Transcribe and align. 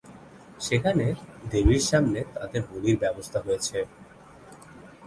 সেখানে 0.59 1.05
দেবীর 1.51 1.83
সামনে 1.89 2.19
তাদের 2.35 2.61
বলির 2.69 2.97
ব্যবস্থা 3.03 3.39
হয়েছে। 3.45 3.77